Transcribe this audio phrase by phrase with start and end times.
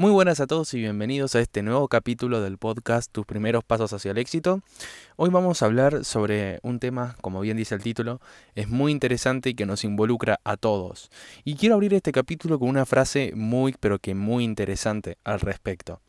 [0.00, 3.92] Muy buenas a todos y bienvenidos a este nuevo capítulo del podcast Tus primeros pasos
[3.92, 4.60] hacia el éxito.
[5.16, 8.20] Hoy vamos a hablar sobre un tema, como bien dice el título,
[8.54, 11.10] es muy interesante y que nos involucra a todos.
[11.42, 16.00] Y quiero abrir este capítulo con una frase muy pero que muy interesante al respecto.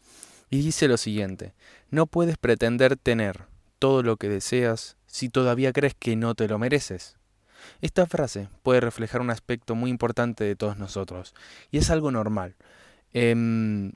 [0.52, 1.56] Y dice lo siguiente,
[1.90, 3.46] no puedes pretender tener
[3.80, 7.18] todo lo que deseas si todavía crees que no te lo mereces.
[7.82, 11.34] Esta frase puede reflejar un aspecto muy importante de todos nosotros,
[11.72, 12.56] y es algo normal.
[13.14, 13.92] Em,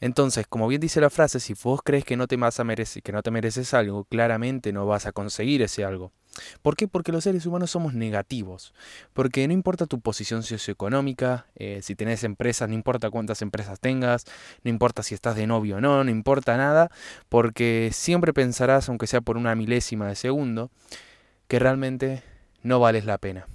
[0.00, 3.02] entonces, como bien dice la frase, si vos crees que no te vas a merecer,
[3.02, 6.12] que no te mereces algo, claramente no vas a conseguir ese algo.
[6.62, 6.88] ¿Por qué?
[6.88, 8.74] Porque los seres humanos somos negativos.
[9.12, 14.24] Porque no importa tu posición socioeconómica, eh, si tenés empresas, no importa cuántas empresas tengas,
[14.64, 16.90] no importa si estás de novio o no, no importa nada,
[17.28, 20.70] porque siempre pensarás, aunque sea por una milésima de segundo,
[21.48, 22.22] que realmente
[22.62, 23.46] no vales la pena.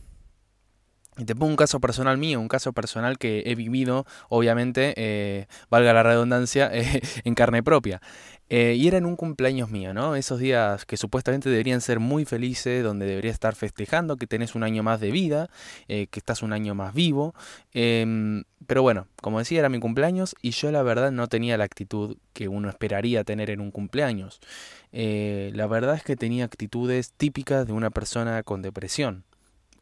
[1.18, 5.48] Y te pongo un caso personal mío, un caso personal que he vivido, obviamente, eh,
[5.70, 8.02] valga la redundancia, eh, en carne propia.
[8.50, 10.16] Eh, y era en un cumpleaños mío, ¿no?
[10.16, 14.64] Esos días que supuestamente deberían ser muy felices, donde debería estar festejando que tenés un
[14.64, 15.50] año más de vida,
[15.88, 17.36] que estás un año más vivo.
[17.74, 21.66] Em, pero bueno, como decía, era mi cumpleaños y yo la verdad no tenía la
[21.66, 24.40] actitud que uno esperaría tener en un cumpleaños.
[24.94, 29.26] la verdad es que tenía actitudes típicas de una persona con depresión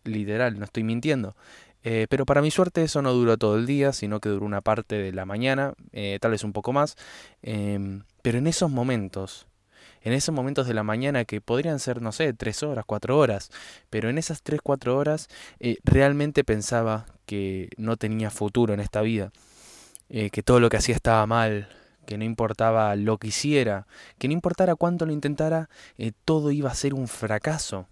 [0.06, 1.36] literal, no estoy mintiendo.
[1.84, 4.62] Eh, pero para mi suerte eso no duró todo el día, sino que duró una
[4.62, 6.96] parte de la mañana, eh, tal vez un poco más.
[7.44, 9.46] Em, pero en esos momentos,
[10.02, 13.52] en esos momentos de la mañana que podrían ser, no sé, tres horas, cuatro horas,
[13.92, 19.02] pero en esas tres, cuatro horas eh, realmente pensaba que no tenía futuro en esta
[19.02, 19.32] vida,
[20.10, 21.70] que todo lo que hacía estaba mal,
[22.06, 23.88] que no importaba lo que hiciera,
[24.20, 25.70] que no importara cuánto lo intentara,
[26.26, 27.88] todo iba a ser un fracaso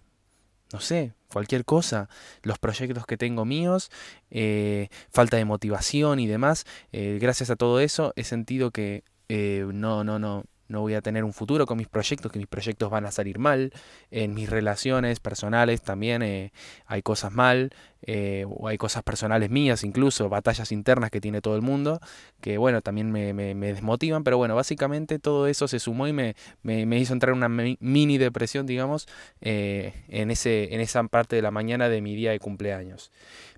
[0.74, 2.08] no sé, cualquier cosa,
[2.42, 3.90] los proyectos que tengo míos,
[4.30, 9.66] eh, falta de motivación y demás, eh, gracias a todo eso he sentido que eh,
[9.72, 12.90] no, no, no, no voy a tener un futuro con mis proyectos, que mis proyectos
[12.90, 13.72] van a salir mal,
[14.10, 16.52] en mis relaciones personales también eh,
[16.86, 17.70] hay cosas mal,
[18.06, 22.00] eh, o hay cosas personales mías incluso, batallas internas que tiene todo el mundo,
[22.42, 26.34] que bueno, también me, me, desmotivan, pero bueno, básicamente todo eso se sumó y me,
[26.62, 29.08] me hizo entrar en una mini depresión, digamos,
[29.40, 33.10] eh, en, ese, en esa parte de la mañana de mi día de cumpleaños.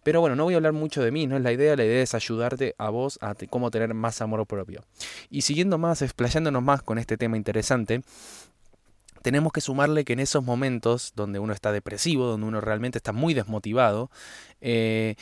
[0.05, 2.01] Pero bueno, no voy a hablar mucho de mí, no es la idea, la idea
[2.01, 4.85] es ayudarte a vos a cómo tener más amor propio.
[5.31, 8.03] Y siguiendo más, explayándonos más con este tema interesante,
[9.23, 13.13] tenemos que sumarle que en esos momentos donde uno está depresivo, donde uno realmente está
[13.13, 14.11] muy desmotivado,
[14.61, 15.17] eh,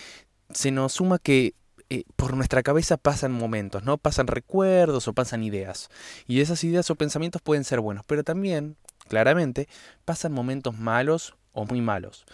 [0.51, 1.55] se nos suma que
[1.91, 3.99] eh, por nuestra cabeza pasan momentos, ¿no?
[3.99, 5.91] Pasan recuerdos o pasan ideas.
[6.27, 8.77] Y esas ideas o pensamientos pueden ser buenos, pero también,
[9.09, 9.69] claramente,
[10.05, 12.27] pasan momentos malos o muy malos.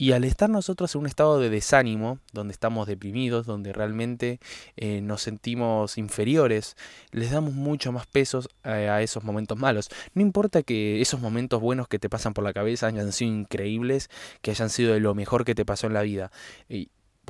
[0.00, 4.40] Y al estar nosotros en un estado de desánimo, donde estamos deprimidos, donde realmente
[4.78, 6.74] eh, nos sentimos inferiores,
[7.10, 9.90] les damos mucho más pesos a, esos momentos malos.
[10.14, 14.08] No importa que esos momentos buenos que te pasan por la cabeza hayan sido increíbles,
[14.40, 16.30] que hayan sido de lo mejor que te pasó en la vida.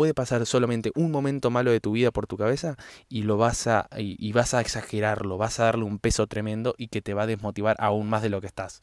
[0.01, 2.79] Puede pasar solamente un momento malo de tu vida por tu cabeza
[3.11, 6.89] y lo vas a y vas a exagerarlo, vas a darle un peso tremendo y
[6.89, 8.81] que te va a desmotivar aún más de lo que estás.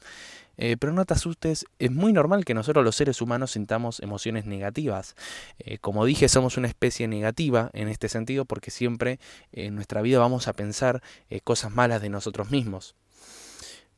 [0.58, 4.46] Eh, pero no te asustes, es muy normal que nosotros los seres humanos sintamos emociones
[4.46, 5.16] negativas.
[5.58, 9.20] Eh, como dije, somos una especie negativa en este sentido porque siempre
[9.52, 11.02] en nuestra vida vamos a pensar
[11.32, 12.94] eh, cosas malas de nosotros mismos.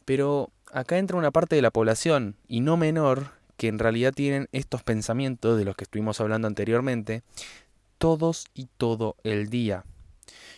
[0.06, 4.48] Pero acá entra una parte de la población, y no menor, que en realidad tienen
[4.54, 7.24] estos pensamientos de los que estuvimos hablando anteriormente,
[7.98, 9.84] todos y todo el día.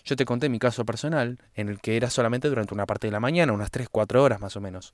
[0.06, 3.12] Yo te conté mi caso personal, en el que era solamente durante una parte de
[3.12, 4.94] la mañana, unas 3-4 horas más o menos.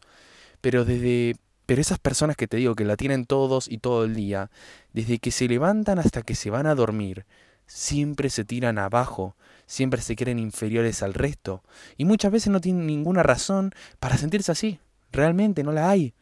[0.61, 1.35] Pero desde
[1.65, 4.51] pero esas personas que te digo que la tienen todos y todo el día,
[4.93, 7.25] desde que se levantan hasta que se van a dormir,
[7.65, 9.35] siempre se tiran abajo,
[9.65, 11.61] siempre se creen inferiores al resto,
[11.97, 14.79] y muchas veces no tienen ninguna razón para sentirse así.
[15.11, 16.13] Realmente no la hay.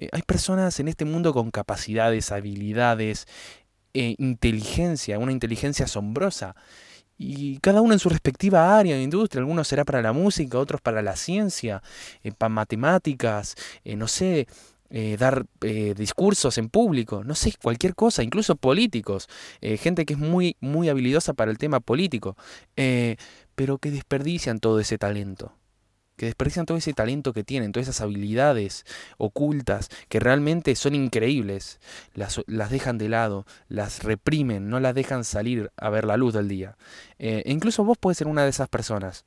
[0.00, 3.28] Eh, hay personas en este mundo con capacidades, habilidades,
[3.94, 6.54] e inteligencia, una inteligencia asombrosa,
[7.18, 9.40] y cada uno en su respectiva área de industria.
[9.40, 11.82] Algunos será para la música, otros para la ciencia,
[12.22, 14.46] eh, para matemáticas, eh, no sé,
[14.88, 19.28] eh, dar discursos en público, no sé, cualquier cosa, incluso políticos,
[19.60, 22.36] gente que es muy, muy habilidosa para el tema político,
[23.54, 25.52] pero que desperdician todo ese talento
[26.20, 28.84] que desperdician todo ese talento que tienen, todas esas habilidades
[29.16, 31.80] ocultas que realmente son increíbles,
[32.12, 36.46] las, dejan de lado, las reprimen, no las dejan salir a ver la luz del
[36.46, 36.76] día.
[37.18, 39.24] Eh, e incluso vos puedes ser una de esas personas.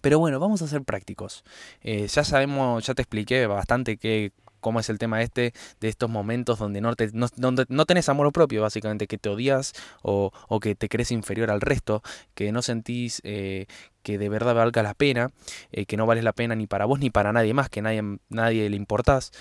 [0.00, 1.42] Pero bueno, vamos a ser prácticos.
[1.82, 6.10] Eh, ya sabemos, ya te expliqué bastante qué, cómo es el tema este de estos
[6.10, 9.72] momentos donde no, te, no, tenés amor propio, básicamente, que te odias
[10.02, 10.30] o,
[10.60, 12.02] que te crees inferior al resto,
[12.34, 13.66] que no sentís eh,
[14.02, 15.30] que de verdad valga la pena,
[15.72, 18.02] eh, que no vales la pena ni para vos ni para nadie más, que nadie,
[18.28, 19.32] nadie le importás.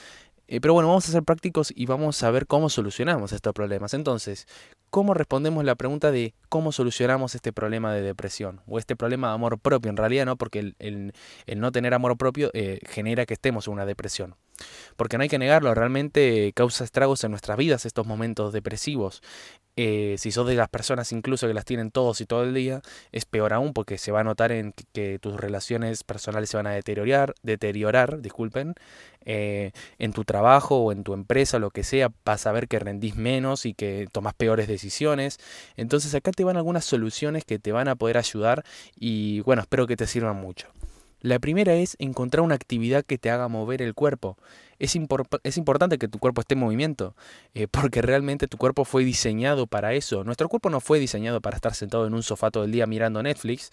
[0.47, 3.93] Eh, pero bueno, vamos a ser prácticos y vamos a ver cómo solucionamos estos problemas.
[3.93, 4.47] Entonces,
[4.89, 8.61] ¿cómo respondemos la pregunta de cómo solucionamos este problema de depresión?
[8.65, 10.37] O este problema de amor propio, en realidad, ¿no?
[10.37, 11.13] Porque el,
[11.55, 12.49] no tener amor propio
[12.89, 14.35] genera que estemos en una depresión.
[14.95, 19.21] Porque no hay que negarlo, realmente causa estragos en nuestras vidas estos momentos depresivos.
[19.81, 22.81] Eh, si sos de las personas incluso que las tienen todos y todo el día,
[23.13, 26.67] es peor aún porque se va a notar en que, tus relaciones personales se van
[26.67, 28.75] a deteriorar, deteriorar disculpen,
[29.23, 32.79] eh, en tu trabajo o en tu empresa, lo que sea, vas a ver que
[32.79, 35.37] rendís menos y que tomas peores decisiones.
[35.77, 38.65] Entonces acá te van algunas soluciones que te van a poder ayudar
[38.97, 40.67] y bueno, espero que te sirvan mucho.
[41.21, 44.37] La primera es encontrar una actividad que te haga mover el cuerpo
[44.79, 44.97] es,
[45.43, 47.15] es importante que tu cuerpo esté en movimiento,
[47.53, 50.23] eh, porque realmente tu cuerpo fue diseñado para eso.
[50.23, 53.21] Nuestro cuerpo no fue diseñado para estar sentado en un sofá todo el día mirando
[53.21, 53.69] Netflix,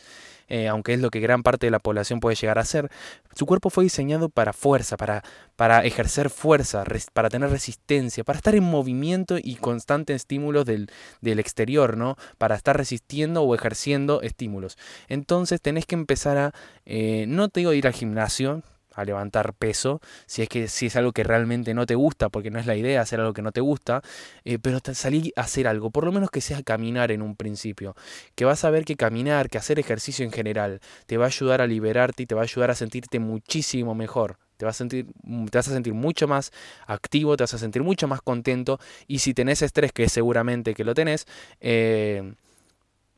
[0.49, 2.91] eh, aunque es lo que gran parte de la población puede llegar a hacer.
[3.35, 5.23] Su cuerpo fue diseñado para fuerza, para,
[5.55, 11.39] para ejercer fuerza, para tener resistencia, para estar en movimiento y constante estímulos del, del
[11.39, 12.17] exterior, ¿no?
[12.39, 14.77] Para estar resistiendo o ejerciendo estímulos.
[15.09, 16.53] Entonces tenés que empezar a,
[16.85, 18.63] eh, no te digo ir al gimnasio,
[18.97, 22.51] a levantar peso, si es que si es algo que realmente no te gusta, porque
[22.51, 24.03] no es la idea hacer algo que no te gusta,
[24.45, 27.95] eh, pero salir a hacer algo, por lo menos que sea caminar en un principio,
[28.35, 31.61] que vas a ver que caminar, que hacer ejercicio en general, te va a ayudar
[31.61, 34.39] a liberarte y te va a ayudar a sentirte muchísimo mejor.
[34.57, 36.51] Te vas, a sentir, mm, vas a sentir mucho más
[36.87, 40.85] activo, te vas a sentir mucho más contento y si tenés estrés, que seguramente que
[40.85, 41.27] lo tenés,
[41.61, 42.33] eh,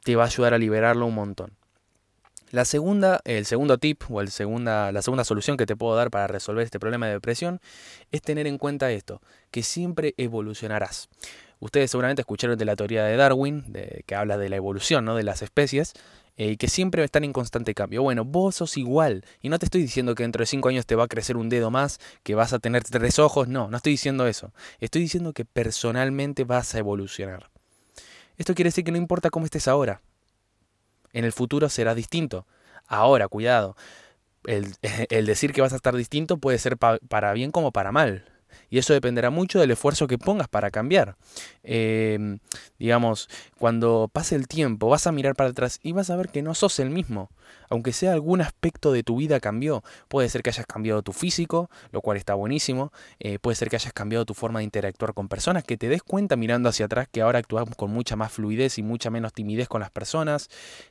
[0.03, 1.53] te va a ayudar a liberarlo un montón.
[2.51, 6.11] La segunda, el segundo tip o el segunda, la segunda solución que te puedo dar
[6.11, 7.61] para resolver este problema de depresión
[8.11, 11.11] es tener en cuenta esto, que siempre evolucionarás.
[11.61, 13.73] Ustedes seguramente escucharon de la teoría de Darwin,
[14.07, 15.15] que habla de la evolución ¿no?
[15.15, 15.93] de las especies,
[16.39, 18.03] eh, y que siempre están en constante cambio.
[18.03, 19.25] Bueno, vos sos igual.
[19.43, 21.49] Y no te estoy diciendo que dentro de cinco años te va a crecer un
[21.49, 23.49] dedo más, que vas a tener tres ojos.
[23.49, 24.53] No, no estoy diciendo eso.
[24.79, 27.51] Estoy diciendo que personalmente vas a evolucionar.
[28.37, 30.01] Esto quiere decir que no importa cómo estés ahora,
[31.13, 32.47] en el futuro será distinto.
[32.87, 33.77] Ahora, cuidado,
[34.45, 38.25] el, decir que vas a estar distinto puede ser para bien como para mal.
[38.71, 41.17] Y eso dependerá mucho del esfuerzo que pongas para cambiar.
[41.63, 42.39] Em,
[42.79, 43.29] digamos,
[43.59, 46.55] cuando pase el tiempo, vas a mirar para atrás y vas a ver que no
[46.55, 47.31] sos el mismo.
[47.71, 49.83] Aunque sea algún aspecto de tu vida cambió.
[50.09, 52.93] Puede ser que hayas cambiado tu físico, lo cual está buenísimo.
[53.21, 56.03] Eh, puede ser que hayas cambiado tu forma de interactuar con personas, que te des
[56.03, 59.69] cuenta mirando hacia atrás que ahora actúas con mucha más fluidez y mucha menos timidez
[59.69, 60.49] con las personas.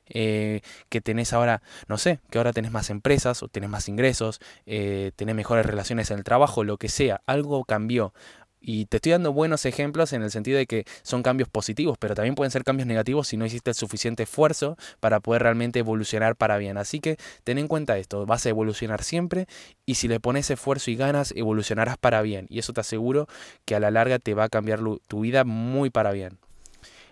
[0.10, 4.40] Eh, que tenés ahora, no sé, que ahora tenés más empresas o tenés más ingresos,
[4.66, 7.22] eh, tenés mejores relaciones en el trabajo, lo que sea.
[7.26, 8.14] Algo cambió.
[8.60, 12.16] Y te estoy dando buenos ejemplos en el sentido de que son cambios positivos, pero
[12.16, 16.36] también pueden ser cambios negativos si no hiciste el suficiente esfuerzo para poder realmente evolucionar
[16.36, 16.78] para bien.
[16.78, 19.48] Así que ten en cuenta esto, vas a evolucionar siempre
[19.86, 22.48] y si le pones esfuerzo y ganas, evolucionarás para bien.
[22.50, 23.28] Y eso te aseguro
[23.64, 26.40] que a la larga te va a cambiar tu vida muy para bien.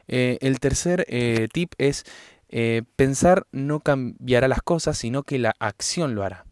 [0.08, 2.06] Eh, el tercer eh, tip es
[2.50, 6.45] eh, pensar no cambiará las cosas, sino que la acción lo hará.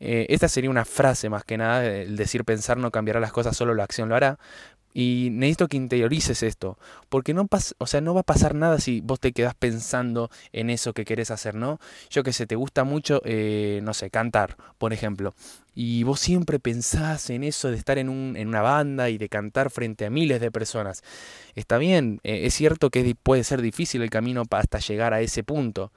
[0.00, 3.56] Eh, esta sería una frase más que nada, el decir pensar no cambiará las cosas,
[3.56, 4.38] solo la acción lo hará.
[4.94, 6.78] Y necesito que interiorices esto,
[7.08, 7.46] porque no,
[7.78, 11.04] o sea, no va a pasar nada si vos te quedás pensando en eso que
[11.04, 11.78] querés hacer, ¿no?
[12.10, 15.34] Yo que sé, te gusta mucho, eh, no sé, cantar, por ejemplo,
[15.74, 19.28] y vos siempre pensás en eso de estar en, un, en una banda y de
[19.28, 21.04] cantar frente a miles de personas.
[21.54, 25.44] Está bien, eh, es cierto que puede ser difícil el camino hasta llegar a ese
[25.44, 25.92] punto,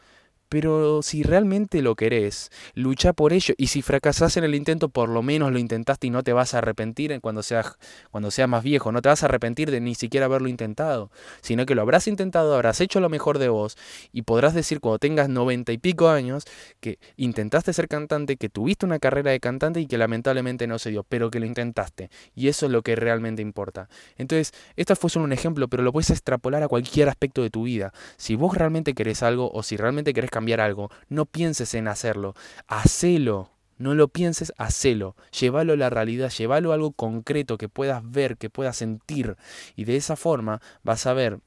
[0.51, 3.53] pero si realmente lo querés, lucha por ello.
[3.58, 6.53] Y si fracasás en el intento, por lo menos lo intentaste y no te vas
[6.53, 7.77] a arrepentir cuando seas,
[8.12, 8.91] cuando seas más viejo.
[8.91, 11.10] No te vas a arrepentir de ni siquiera haberlo intentado.
[11.39, 13.77] Sino que lo habrás intentado, habrás hecho lo mejor de vos.
[14.12, 16.43] Y podrás decir cuando tengas noventa y pico años
[16.81, 20.89] que intentaste ser cantante, que tuviste una carrera de cantante y que lamentablemente no se
[20.89, 21.03] dio.
[21.03, 22.10] Pero que lo intentaste.
[22.36, 23.88] Y eso es lo que realmente importa.
[24.17, 27.63] Entonces, esto fue solo un ejemplo, pero lo puedes extrapolar a cualquier aspecto de tu
[27.63, 27.93] vida.
[28.17, 31.88] Si vos realmente querés algo o si realmente querés cambiar, cambiar algo, no pienses en
[31.88, 32.33] hacerlo,
[32.67, 33.51] hacelo.
[33.77, 35.15] No lo pienses, hacelo.
[35.39, 39.38] Llévalo a la realidad, llévalo a algo concreto que puedas ver, que puedas sentir.
[39.75, 41.39] Y de esa forma vas a ver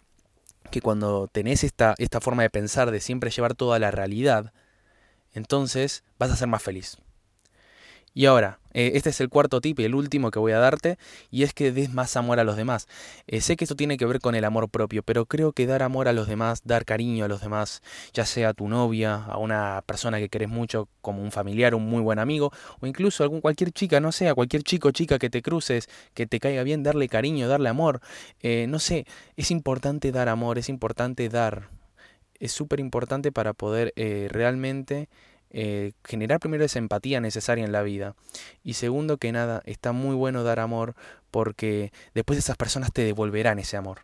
[0.72, 4.52] que cuando tenés esta, esta forma de pensar, de siempre llevar toda la realidad,
[5.32, 6.98] entonces vas a ser más feliz.
[8.16, 10.98] Y ahora, eh, este es el cuarto tip el último que voy a darte,
[11.32, 12.86] y es que des más amor a los demás.
[13.26, 15.82] Eh, sé que esto tiene que ver con el amor propio, pero creo que dar
[15.82, 19.38] amor a los demás, dar cariño a los demás, ya sea a tu novia, a
[19.38, 23.40] una persona que querés mucho, como un familiar, un muy buen amigo, o incluso algún,
[23.40, 26.62] cualquier chica, no sé, a cualquier chico o chica que te cruces, que te caiga
[26.62, 28.00] bien, darle cariño, darle amor.
[28.40, 29.06] Eh, no sé,
[29.36, 31.68] es importante dar amor, es importante dar.
[32.38, 33.92] Es súper importante para poder
[34.30, 35.08] realmente
[35.56, 38.16] eh, generar primero esa empatía necesaria en la vida.
[38.64, 40.96] Y segundo que nada, está muy bueno dar amor
[41.30, 44.00] porque después esas personas te devolverán ese amor.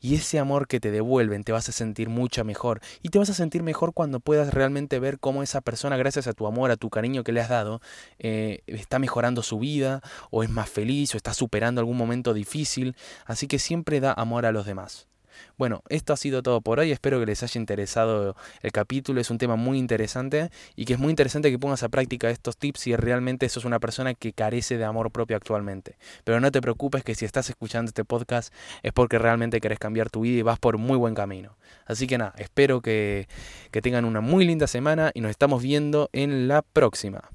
[0.00, 2.80] Y ese amor que te devuelven te vas a sentir mucho mejor.
[3.02, 6.34] Y te vas a sentir mejor cuando puedas realmente ver cómo esa persona, gracias a
[6.34, 7.80] tu amor, a tu cariño que le has dado,
[8.20, 12.96] eh, está mejorando su vida, o es más feliz, o está superando algún momento difícil.
[13.26, 15.08] Así que siempre da amor a los demás.
[15.58, 16.92] Bueno, esto ha sido todo por hoy.
[16.92, 19.20] Espero que les haya interesado el capítulo.
[19.20, 22.56] Es un tema muy interesante y que es muy interesante que pongas a práctica estos
[22.56, 25.96] tips si realmente sos una persona que carece de amor propio actualmente.
[26.24, 30.10] Pero no te preocupes que si estás escuchando este podcast es porque realmente querés cambiar
[30.10, 31.56] tu vida y vas por muy buen camino.
[31.86, 33.28] Así que nada, espero que,
[33.70, 37.30] que tengan una muy linda semana y nos estamos viendo en la próxima.